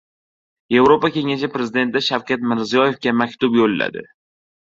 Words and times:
Yevropa 0.75 1.09
Kengashi 1.17 1.49
prezidenti 1.57 2.01
Shavkat 2.07 2.47
Mirziyoyevga 2.53 3.13
maktub 3.21 3.59
yo‘lladi 3.61 4.05